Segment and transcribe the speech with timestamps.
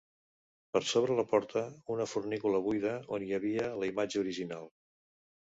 [0.77, 1.63] Per sobre la porta
[1.95, 4.71] una fornícula buida on hi havia la imatge original.